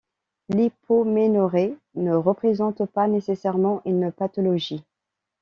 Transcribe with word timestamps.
L'hypoménorrhée 0.49 1.77
ne 1.93 2.15
représente 2.15 2.87
pas 2.87 3.07
nécessairement 3.07 3.83
une 3.85 4.11
pathologie. 4.11 4.83